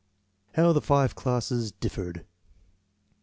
[0.55, 2.25] How the five classes differed.